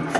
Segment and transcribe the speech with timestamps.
[0.00, 0.16] Hello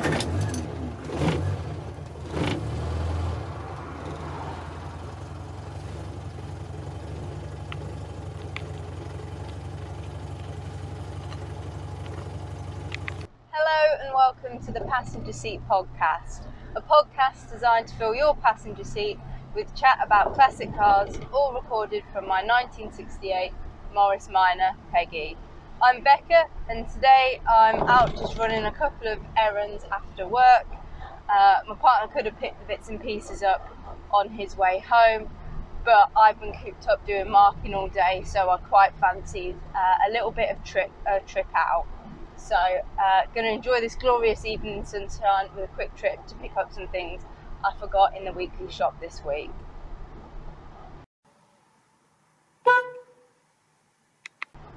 [14.03, 19.19] and welcome to the Passenger Seat Podcast, a podcast designed to fill your passenger seat
[19.55, 23.53] with chat about classic cars, all recorded from my 1968
[23.95, 25.39] Morris Minor Peggy.
[25.83, 30.67] I'm Becca, and today I'm out just running a couple of errands after work.
[31.27, 33.67] Uh, my partner could have picked the bits and pieces up
[34.11, 35.31] on his way home,
[35.83, 40.13] but I've been cooped up doing marking all day, so I quite fancied uh, a
[40.13, 41.87] little bit of trip a trip out.
[42.37, 46.59] So, uh, going to enjoy this glorious evening sunshine with a quick trip to pick
[46.59, 47.23] up some things
[47.65, 49.51] I forgot in the weekly shop this week.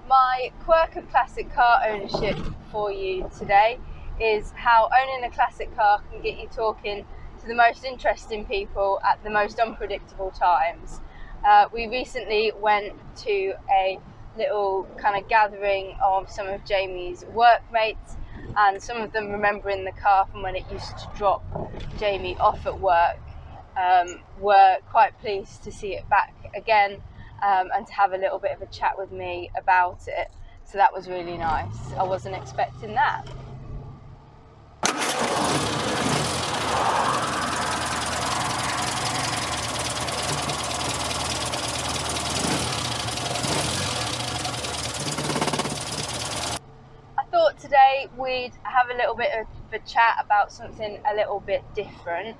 [0.07, 2.35] My quirk of classic car ownership
[2.71, 3.79] for you today
[4.19, 7.05] is how owning a classic car can get you talking
[7.39, 10.99] to the most interesting people at the most unpredictable times.
[11.45, 13.97] Uh, we recently went to a
[14.37, 18.17] little kind of gathering of some of Jamie's workmates,
[18.57, 21.43] and some of them remembering the car from when it used to drop
[21.97, 23.19] Jamie off at work.
[23.75, 27.01] Um, were quite pleased to see it back again
[27.43, 30.31] um, and to have a little bit of a chat with me about it.
[30.63, 31.91] So that was really nice.
[31.97, 33.25] I wasn't expecting that.
[47.17, 51.41] I thought today we'd have a little bit of a chat about something a little
[51.41, 52.37] bit different.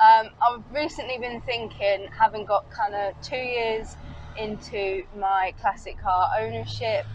[0.00, 3.96] Um, I've recently been thinking, having got kind of two years
[4.36, 7.06] into my classic car ownership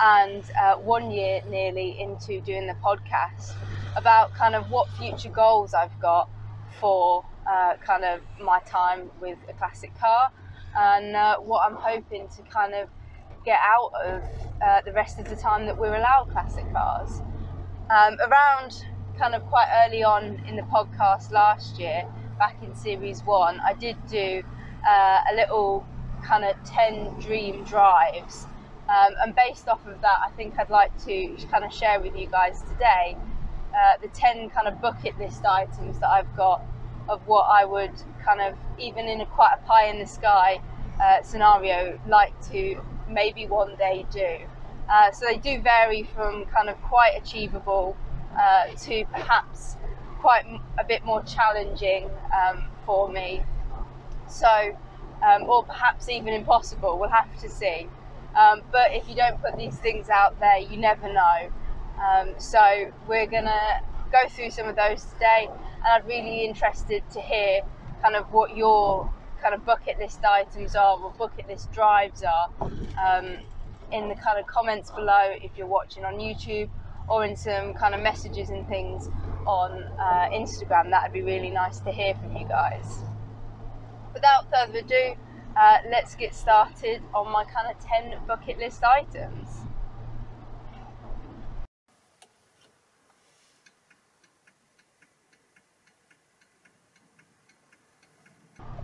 [0.00, 3.52] and uh, one year nearly into doing the podcast,
[3.96, 6.28] about kind of what future goals I've got
[6.80, 10.30] for uh, kind of my time with a classic car
[10.76, 12.88] and uh, what I'm hoping to kind of
[13.44, 14.22] get out of
[14.62, 17.20] uh, the rest of the time that we're allowed classic cars.
[17.90, 18.84] Um, around
[19.18, 22.04] kind of quite early on in the podcast last year,
[22.38, 24.42] back in series one, I did do
[24.86, 25.86] uh, a little
[26.22, 28.46] kind of 10 dream drives.
[28.88, 32.16] Um, and based off of that, I think I'd like to kind of share with
[32.16, 33.16] you guys today
[33.74, 36.62] uh, the 10 kind of bucket list items that I've got
[37.08, 37.92] of what I would
[38.24, 40.60] kind of, even in a quite a pie in the sky
[41.02, 44.38] uh, scenario, like to maybe one day do.
[44.90, 47.96] Uh, so they do vary from kind of quite achievable
[48.38, 49.76] uh, to perhaps
[50.18, 50.44] quite
[50.78, 53.42] a bit more challenging um, for me.
[54.28, 54.76] So,
[55.22, 57.88] um, or perhaps even impossible, we'll have to see.
[58.36, 61.50] Um, but if you don't put these things out there, you never know.
[62.00, 67.20] Um, so we're gonna go through some of those today, and I'm really interested to
[67.20, 67.60] hear
[68.02, 69.10] kind of what your
[69.42, 73.36] kind of bucket list items are or bucket list drives are um,
[73.92, 76.68] in the kind of comments below if you're watching on YouTube
[77.08, 79.08] or in some kind of messages and things
[79.46, 80.90] on uh, Instagram.
[80.90, 83.02] That'd be really nice to hear from you guys.
[84.14, 85.14] Without further ado,
[85.56, 89.62] uh, let's get started on my kind of 10 bucket list items.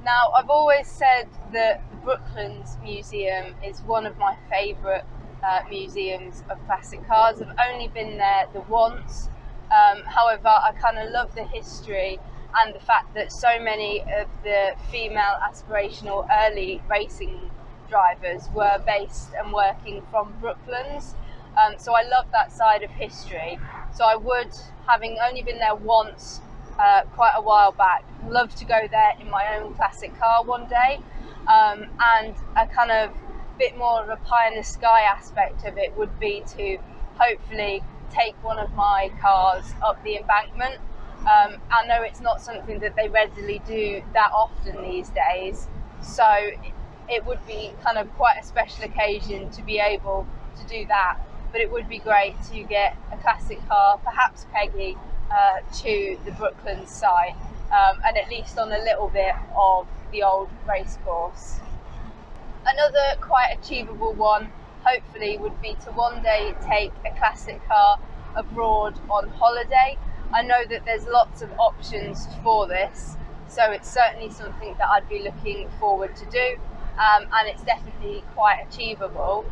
[0.05, 5.05] Now, I've always said that the Brooklands Museum is one of my favourite
[5.43, 7.41] uh, museums of classic cars.
[7.41, 9.31] I've only been there the once.
[9.71, 12.19] Um, however, I kind of love the history
[12.61, 17.51] and the fact that so many of the female aspirational early racing
[17.89, 21.15] drivers were based and working from Brooklands.
[21.57, 23.59] Um, so I love that side of history.
[23.95, 24.51] So I would,
[24.87, 26.41] having only been there once,
[26.79, 28.05] uh, quite a while back.
[28.29, 31.01] Love to go there in my own classic car one day,
[31.47, 33.11] um, and a kind of
[33.59, 36.79] bit more of a pie in the sky aspect of it would be to
[37.17, 40.81] hopefully take one of my cars up the embankment.
[41.27, 45.69] Um, I know it's not something that they readily do that often these days,
[46.03, 46.25] so
[47.09, 50.27] it would be kind of quite a special occasion to be able
[50.59, 51.19] to do that.
[51.51, 54.97] But it would be great to get a classic car, perhaps Peggy,
[55.31, 57.37] uh, to the Brooklands site
[57.75, 61.59] um, and at least on a little bit of the old racecourse.
[62.67, 64.51] Another quite achievable one,
[64.85, 67.99] hopefully, would be to one day take a classic car
[68.37, 69.99] abroad on holiday.
[70.35, 73.17] I know that there's lots of options for this,
[73.49, 76.57] so it's certainly something that I'd be looking forward to do,
[76.99, 79.45] um, and it's definitely quite achievable.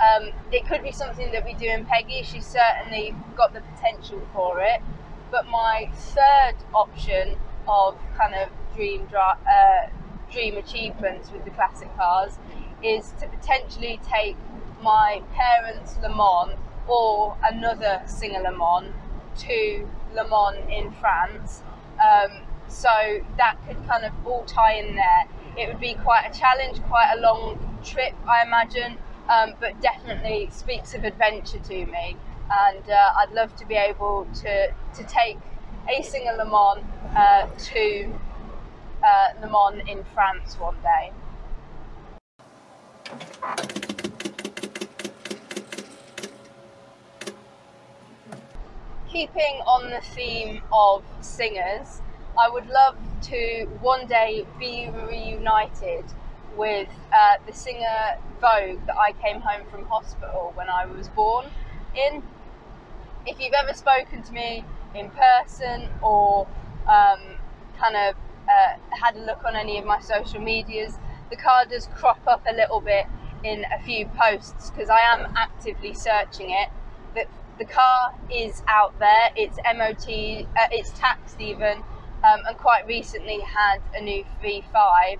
[0.00, 2.24] Um, it could be something that we do in Peggy.
[2.24, 4.82] She's certainly got the potential for it.
[5.30, 7.36] But my third option
[7.68, 9.88] of kind of dream uh,
[10.30, 12.38] dream achievements with the classic cars
[12.82, 14.36] is to potentially take
[14.82, 16.58] my parents' Le Mans
[16.88, 18.92] or another Singer Le Mans
[19.38, 21.62] to Le Mans in France.
[22.00, 22.88] Um, so
[23.36, 25.24] that could kind of all tie in there.
[25.56, 28.98] It would be quite a challenge, quite a long trip, I imagine,
[29.28, 32.16] um, but definitely speaks of adventure to me.
[32.50, 35.38] And uh, I'd love to be able to, to take
[35.88, 36.84] a Singer Le Mans
[37.16, 38.12] uh, to
[39.02, 41.12] uh, Le Mans in France one day.
[49.16, 52.02] Keeping on the theme of singers,
[52.38, 56.04] I would love to one day be reunited
[56.54, 61.46] with uh, the singer Vogue that I came home from hospital when I was born
[61.94, 62.22] in.
[63.24, 66.46] If you've ever spoken to me in person or
[66.86, 67.20] um,
[67.78, 68.16] kind of
[68.50, 70.98] uh, had a look on any of my social medias,
[71.30, 73.06] the car does crop up a little bit
[73.44, 76.68] in a few posts because I am actively searching it.
[77.14, 77.24] The,
[77.58, 81.78] the car is out there, it's MOT, uh, it's taxed even
[82.24, 85.18] um, and quite recently had a new V5,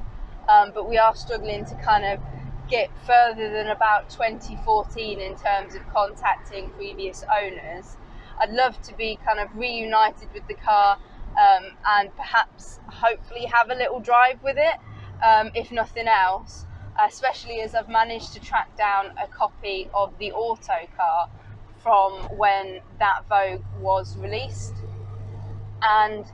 [0.48, 2.20] um, but we are struggling to kind of
[2.68, 7.96] get further than about 2014 in terms of contacting previous owners.
[8.40, 10.98] I'd love to be kind of reunited with the car
[11.38, 14.74] um, and perhaps hopefully have a little drive with it,
[15.24, 16.66] um, if nothing else,
[17.02, 21.30] especially as I've managed to track down a copy of the auto car
[21.86, 24.74] from when that Vogue was released.
[25.82, 26.24] And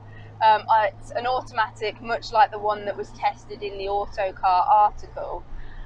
[0.43, 5.43] um, it's an automatic, much like the one that was tested in the Autocar article.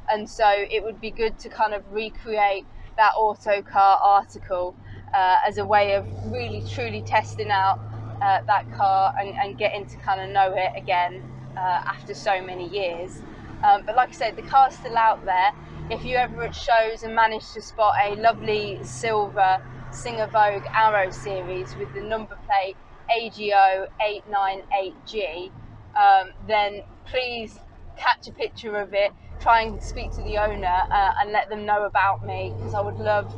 [0.09, 2.65] And so it would be good to kind of recreate
[2.95, 4.73] that Autocar article
[5.13, 7.77] uh, as a way of really truly testing out
[8.21, 11.21] uh, that car and, and, getting to kind of know it again
[11.57, 13.19] uh, after so many years.
[13.65, 15.51] Um, but like I said, the car's still out there.
[15.89, 19.57] If you ever at shows and manage to spot a lovely silver
[19.91, 22.75] Singer Vogue Arrow series with the number plate
[23.09, 25.49] AGO 898G,
[25.97, 27.57] um, then please
[27.95, 31.65] catch a picture of it, try and speak to the owner uh, and let them
[31.65, 33.33] know about me because I would love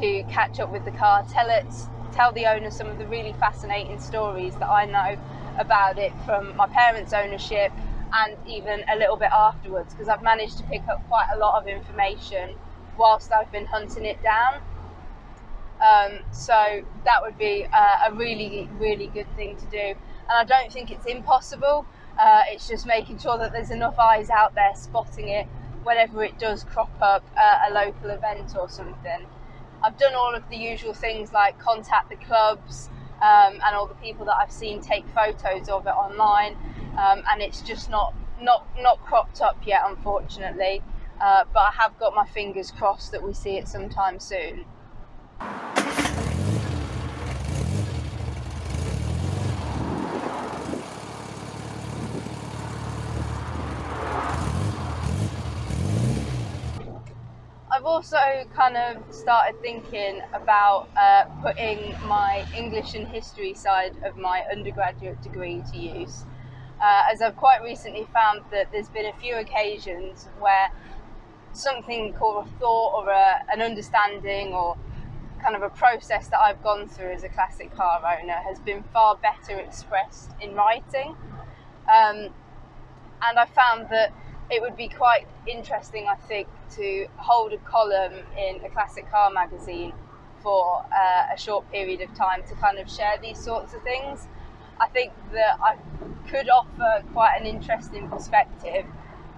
[0.00, 1.72] to catch up with the car, tell it,
[2.12, 5.16] tell the owner some of the really fascinating stories that I know
[5.56, 7.70] about it from my parents' ownership
[8.12, 11.60] and even a little bit afterwards because I've managed to pick up quite a lot
[11.60, 12.54] of information
[12.98, 14.60] whilst I've been hunting it down.
[15.80, 19.78] Um, so that would be uh, a really, really good thing to do.
[19.78, 21.86] And I don't think it's impossible.
[22.18, 25.46] Uh, it's just making sure that there's enough eyes out there spotting it
[25.82, 29.26] whenever it does crop up at a local event or something.
[29.82, 32.88] I've done all of the usual things like contact the clubs
[33.20, 36.56] um, and all the people that I've seen take photos of it online,
[36.98, 40.82] um, and it's just not not not cropped up yet, unfortunately.
[41.20, 44.64] Uh, but I have got my fingers crossed that we see it sometime soon.
[57.74, 58.18] I've also
[58.54, 65.22] kind of started thinking about uh, putting my English and history side of my undergraduate
[65.22, 66.26] degree to use.
[66.82, 70.68] Uh, as I've quite recently found that there's been a few occasions where
[71.52, 74.76] something called a thought or a, an understanding or
[75.40, 78.82] kind of a process that I've gone through as a classic car owner has been
[78.92, 81.14] far better expressed in writing.
[81.82, 82.30] Um,
[83.24, 84.12] and I found that
[84.50, 89.30] it would be quite interesting, I think, to hold a column in a classic car
[89.30, 89.92] magazine
[90.42, 94.26] for uh, a short period of time to kind of share these sorts of things.
[94.80, 95.76] I think that I
[96.28, 98.84] could offer quite an interesting perspective.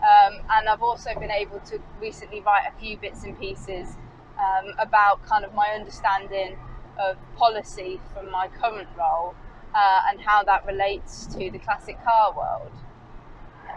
[0.04, 3.96] Um, and I've also been able to recently write a few bits and pieces
[4.38, 6.58] um, about kind of my understanding
[6.98, 9.34] of policy from my current role
[9.74, 12.72] uh, and how that relates to the classic car world.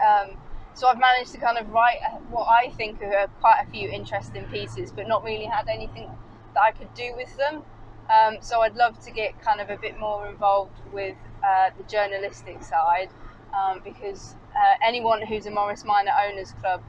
[0.06, 0.36] Um,
[0.74, 1.98] so I've managed to kind of write
[2.30, 6.10] what I think are quite a few interesting pieces, but not really had anything
[6.54, 7.62] that I could do with them.
[8.10, 11.84] Um, so I'd love to get kind of a bit more involved with uh, the
[11.84, 13.10] journalistic side
[13.54, 16.82] um, because uh, anyone who's a Morris Minor Owners Club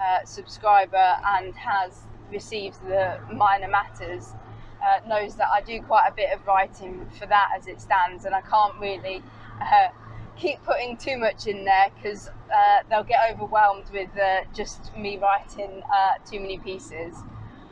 [0.00, 4.32] uh, subscriber and has received the minor matters
[4.80, 8.24] uh, knows that I do quite a bit of writing for that as it stands,
[8.24, 9.22] and I can't really
[9.60, 9.88] uh,
[10.36, 14.08] keep putting too much in there because uh, they'll get overwhelmed with
[14.54, 15.82] just me writing
[16.30, 17.14] too many pieces.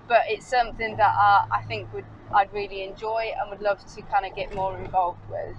[0.06, 1.14] But it's something that
[1.50, 5.22] I think would I'd really enjoy and would love to kind of get more involved
[5.30, 5.56] with.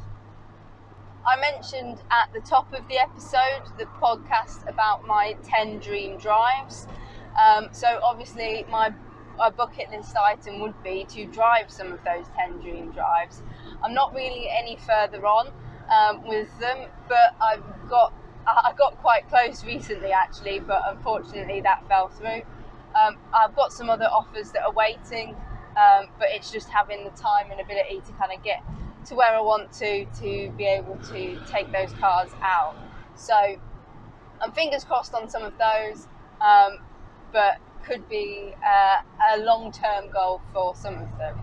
[1.25, 6.87] I mentioned at the top of the episode the podcast about my 10 dream drives.
[7.39, 8.93] Um, so, obviously, my,
[9.55, 13.41] bucket list item would be to drive some of those 10 dream drives.
[13.81, 15.53] I'm not really any further on
[15.89, 18.13] um, with them, but I've got
[18.47, 22.41] I got quite close recently actually, but unfortunately that fell through.
[22.99, 25.35] Um, I've got some other offers that are waiting,
[25.79, 28.61] um, but it's just having the time and ability to kind of get
[29.07, 32.75] to where I want to to be able to take those cars out.
[33.15, 33.33] So
[34.41, 36.07] I'm fingers crossed on some of those,
[36.41, 36.79] um,
[37.31, 38.97] but could be uh,
[39.35, 41.35] a long term goal for some of them.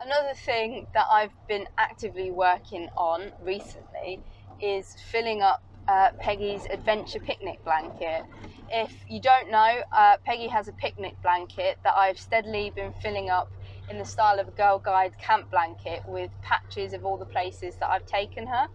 [0.00, 4.22] Another thing that I've been actively working on recently
[4.60, 8.22] is filling up uh, Peggy's adventure picnic blanket.
[8.70, 13.30] If you don't know, uh, Peggy has a picnic blanket that I've steadily been filling
[13.30, 13.50] up
[13.88, 17.76] in the style of a Girl Guide camp blanket with patches of all the places
[17.80, 18.66] that I've taken her.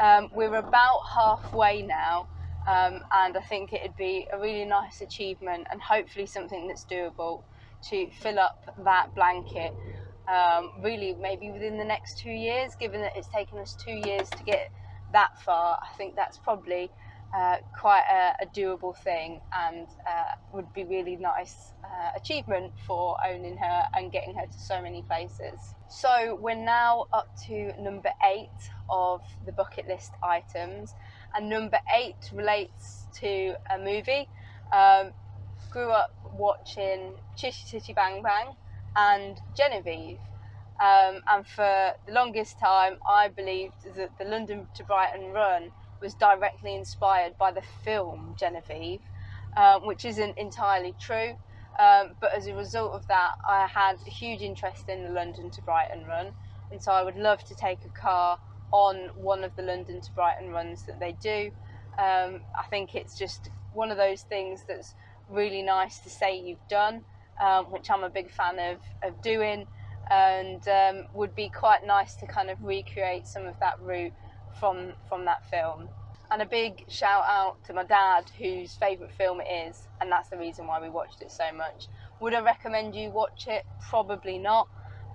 [0.00, 2.28] Um, we're about halfway now,
[2.66, 7.44] um, and I think it'd be a really nice achievement and hopefully something that's doable
[7.90, 9.72] to fill up that blanket.
[10.28, 14.28] Um, really, maybe within the next two years, given that it's taken us two years
[14.30, 14.70] to get
[15.14, 16.90] that far, I think that's probably
[17.34, 23.16] uh, quite a, a, doable thing and uh, would be really nice uh, achievement for
[23.26, 25.74] owning her and getting her to so many places.
[25.88, 30.94] So we're now up to number eight of the bucket list items,
[31.34, 34.28] and number eight relates to a movie.
[34.72, 35.12] Um,
[35.70, 38.54] grew up watching Chitty Chitty Bang Bang
[38.94, 40.18] and Genevieve.
[40.80, 45.70] Um, and for the longest time, I believed that the London to Brighton run
[46.02, 49.00] was directly inspired by the film Genevieve,
[49.56, 51.34] um, which isn't entirely true.
[51.78, 55.50] Um, but as a result of that, I had a huge interest in the London
[55.50, 56.32] to Brighton run,
[56.70, 58.38] and so I would love to take a car
[58.70, 61.50] on one of the London to Brighton runs that they do.
[61.98, 64.94] Um, I think it's just one of those things that's
[65.28, 67.04] really nice to say you've done,
[67.40, 69.66] um, which I'm a big fan of, of doing,
[70.10, 74.12] and um, would be quite nice to kind of recreate some of that route
[74.58, 75.88] from from that film.
[76.30, 80.30] And a big shout out to my dad, whose favourite film it is, and that's
[80.30, 81.86] the reason why we watched it so much.
[82.20, 83.64] Would I recommend you watch it?
[83.88, 84.68] Probably not,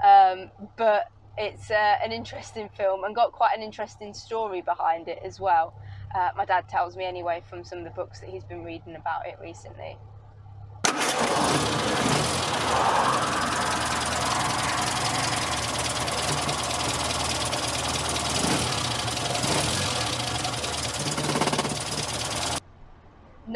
[0.04, 5.20] um, but it's uh, an interesting film and got quite an interesting story behind it
[5.24, 5.74] as well.
[6.14, 8.96] Uh, my dad tells me anyway from some of the books that he's been reading
[8.96, 9.98] about it recently.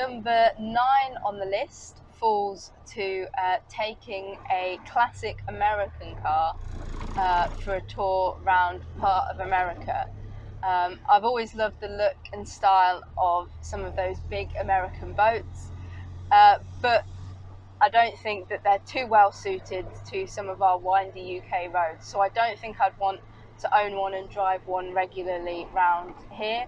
[0.03, 6.55] Number nine on the list falls to uh, taking a classic American car
[7.17, 10.07] uh, for a tour around part of America.
[10.61, 15.71] Um, I've always loved the look and style of some of those big American boats,
[16.33, 17.05] uh, but
[17.79, 22.05] I don't think that they're too well suited to some of our windy UK roads.
[22.05, 23.21] So I don't think I'd want
[23.61, 26.65] to own one and drive one regularly round here.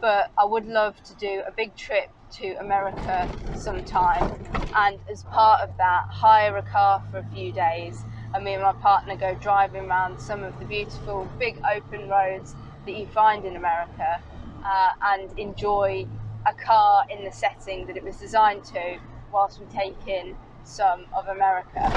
[0.00, 4.30] But I would love to do a big trip to America sometime,
[4.74, 8.62] and as part of that, hire a car for a few days, and me and
[8.62, 13.44] my partner go driving around some of the beautiful big open roads that you find
[13.44, 14.20] in America,
[14.64, 16.06] uh, and enjoy
[16.46, 18.98] a car in the setting that it was designed to,
[19.32, 21.94] whilst we take in some of America.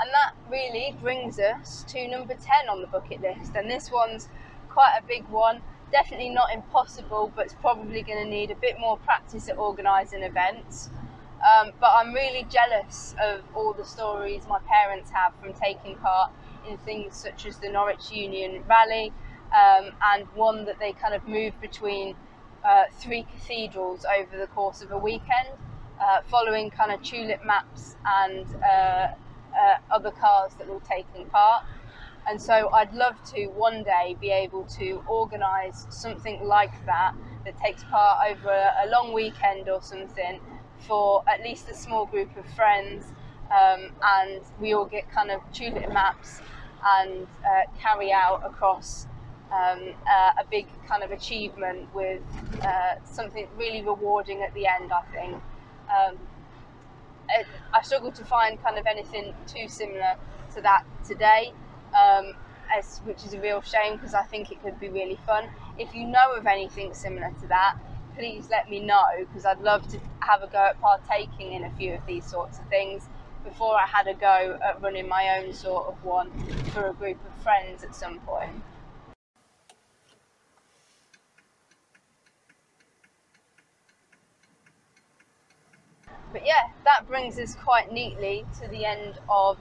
[0.00, 4.28] And that really brings us to number 10 on the bucket list, and this one's
[4.68, 8.78] quite a big one definitely not impossible, but it's probably going to need a bit
[8.78, 10.90] more practice at organising events.
[11.36, 16.32] Um, but I'm really jealous of all the stories my parents have from taking part
[16.68, 19.12] in things such as the Norwich Union Rally
[19.54, 22.16] um, and one that they kind of moved between
[22.64, 25.48] uh, three cathedrals over the course of a weekend,
[26.00, 29.08] uh, following kind of tulip maps and uh,
[29.56, 31.64] uh other cars that were taking part.
[32.28, 37.14] And so I'd love to one day be able to organise something like that
[37.44, 40.40] that takes part over a, long weekend or something
[40.80, 43.04] for at least a small group of friends.
[43.46, 46.40] Um, and we all get kind of tulip maps
[46.84, 49.06] and uh, carry out across
[49.52, 52.22] um, uh, a big kind of achievement with
[52.62, 55.34] uh, something really rewarding at the end, I think.
[55.88, 56.18] Um,
[57.28, 60.16] it, I struggle to find kind of anything too similar
[60.54, 61.52] to that today
[61.94, 62.32] um,
[62.76, 65.48] as, which is a real shame because I think it could be really fun.
[65.78, 67.76] If you know of anything similar to that,
[68.16, 71.70] please let me know because I'd love to have a go at partaking in a
[71.76, 73.08] few of these sorts of things
[73.44, 76.30] before I had a go at running my own sort of one
[76.72, 78.62] for a group of friends at some point.
[86.32, 89.58] But yeah, that brings us quite neatly to the end of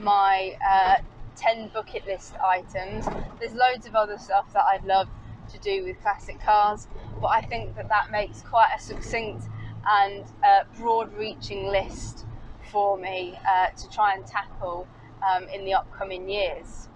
[0.00, 0.96] my uh,
[1.36, 3.06] 10 bucket list items.
[3.38, 5.08] There's loads of other stuff that I'd love
[5.52, 6.88] to do with classic cars,
[7.20, 9.44] but I think that that makes quite a succinct
[9.88, 12.26] and uh, broad reaching list
[12.70, 14.88] for me uh, to try and tackle
[15.22, 16.88] um, in the upcoming years.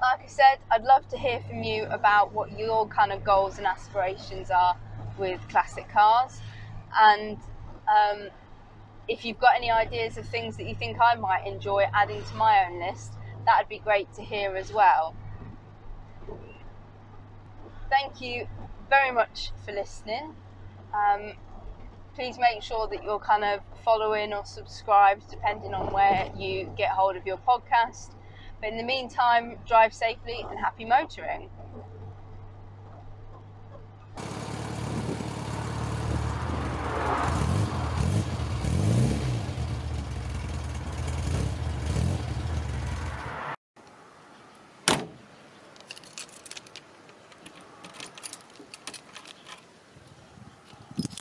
[0.00, 3.58] Like I said, I'd love to hear from you about what your kind of goals
[3.58, 4.76] and aspirations are
[5.18, 6.40] with classic cars,
[7.00, 7.38] and
[7.88, 8.28] um,
[9.08, 12.34] if you've got any ideas of things that you think I might enjoy adding to
[12.34, 13.12] my own list,
[13.44, 15.14] that would be great to hear as well.
[17.88, 18.48] Thank you
[18.88, 20.34] very much for listening.
[20.92, 21.34] Um,
[22.14, 26.90] please make sure that you're kind of following or subscribed depending on where you get
[26.90, 28.12] hold of your podcast.
[28.60, 31.50] But in the meantime, drive safely and happy motoring.